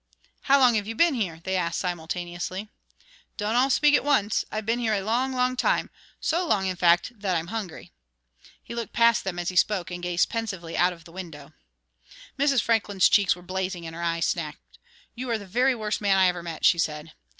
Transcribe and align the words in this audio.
"How 0.45 0.57
long 0.59 0.73
have 0.73 0.87
you 0.87 0.95
been 0.95 1.13
here?" 1.13 1.41
they 1.43 1.55
asked 1.55 1.77
simultaneously. 1.77 2.69
"Don't 3.37 3.53
all 3.53 3.69
speak 3.69 3.93
at 3.93 4.03
once. 4.03 4.43
I've 4.51 4.65
been 4.65 4.79
here 4.79 4.95
a 4.95 5.03
long, 5.03 5.31
long 5.31 5.55
time 5.55 5.91
so 6.19 6.43
long, 6.43 6.65
in 6.65 6.75
fact, 6.75 7.11
that 7.21 7.35
I'm 7.37 7.49
hungry." 7.49 7.91
He 8.63 8.73
looked 8.73 8.93
past 8.93 9.23
them 9.23 9.37
as 9.37 9.49
he 9.49 9.55
spoke 9.55 9.91
and 9.91 10.01
gazed 10.01 10.27
pensively 10.27 10.75
out 10.75 10.91
of 10.91 11.03
the 11.03 11.11
window. 11.11 11.53
Mrs. 12.39 12.63
Franklin's 12.63 13.09
cheeks 13.09 13.35
were 13.35 13.43
blazing 13.43 13.85
and 13.85 13.95
her 13.95 14.01
eyes 14.01 14.25
snapped. 14.25 14.57
"You're 15.13 15.37
the 15.37 15.45
very 15.45 15.75
worst 15.75 16.01
man 16.01 16.17
I 16.17 16.25
ever 16.29 16.41
met," 16.41 16.65
she 16.65 16.79
said. 16.79 17.13